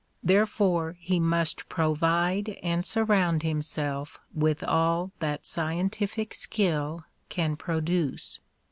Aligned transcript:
Therefore 0.23 0.93
he 0.99 1.19
must 1.19 1.69
provide 1.69 2.57
and 2.63 2.83
surround 2.83 3.43
himself 3.43 4.19
with 4.33 4.63
all 4.63 5.11
that 5.19 5.45
scientific 5.45 6.33
skill 6.33 7.05
can 7.29 7.55
produce. 7.55 8.39